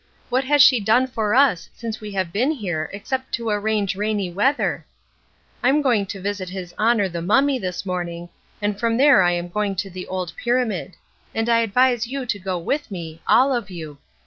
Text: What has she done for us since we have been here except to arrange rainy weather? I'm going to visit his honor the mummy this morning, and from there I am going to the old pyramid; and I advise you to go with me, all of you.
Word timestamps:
What 0.29 0.45
has 0.45 0.63
she 0.63 0.79
done 0.79 1.05
for 1.05 1.35
us 1.35 1.69
since 1.75 2.01
we 2.01 2.09
have 2.13 2.33
been 2.33 2.49
here 2.49 2.89
except 2.91 3.33
to 3.35 3.51
arrange 3.51 3.95
rainy 3.95 4.31
weather? 4.33 4.83
I'm 5.61 5.83
going 5.83 6.07
to 6.07 6.19
visit 6.19 6.49
his 6.49 6.73
honor 6.75 7.07
the 7.07 7.21
mummy 7.21 7.59
this 7.59 7.85
morning, 7.85 8.29
and 8.63 8.79
from 8.79 8.97
there 8.97 9.21
I 9.21 9.33
am 9.33 9.47
going 9.47 9.75
to 9.75 9.91
the 9.91 10.07
old 10.07 10.33
pyramid; 10.35 10.95
and 11.35 11.47
I 11.47 11.59
advise 11.59 12.07
you 12.07 12.25
to 12.25 12.39
go 12.39 12.57
with 12.57 12.89
me, 12.89 13.21
all 13.27 13.53
of 13.53 13.69
you. 13.69 13.99